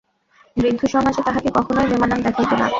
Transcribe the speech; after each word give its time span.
বৃদ্ধসমাজে 0.57 1.21
তাহাকে 1.27 1.49
কখনোই 1.57 1.87
বেমানান 1.87 2.19
দেখাইত 2.21 2.51
না। 2.53 2.67